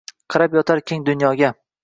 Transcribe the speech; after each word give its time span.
Qarab 0.35 0.55
yotar 0.59 0.81
keng 0.93 1.05
dunyoga 1.11 1.55